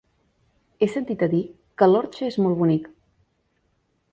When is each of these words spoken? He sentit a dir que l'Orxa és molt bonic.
He 0.79 0.87
sentit 0.93 1.25
a 1.27 1.27
dir 1.33 1.41
que 1.81 1.91
l'Orxa 1.91 2.27
és 2.31 2.39
molt 2.47 2.59
bonic. 2.63 2.89